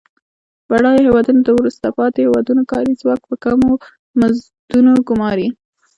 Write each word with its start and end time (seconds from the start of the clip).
بډایه 0.69 1.01
هیوادونه 1.07 1.39
د 1.43 1.49
وروسته 1.59 1.87
پاتې 1.97 2.19
هېوادونو 2.25 2.61
کاري 2.71 2.93
ځواک 3.01 3.21
په 3.29 3.35
کمو 3.43 3.71
مزدونو 4.19 4.93
ګوماري. 5.07 5.49